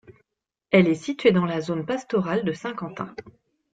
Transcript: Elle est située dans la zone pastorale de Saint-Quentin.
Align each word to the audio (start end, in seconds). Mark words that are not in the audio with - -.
Elle 0.71 0.87
est 0.87 0.95
située 0.95 1.31
dans 1.31 1.45
la 1.45 1.61
zone 1.61 1.85
pastorale 1.85 2.43
de 2.43 2.53
Saint-Quentin. 2.53 3.13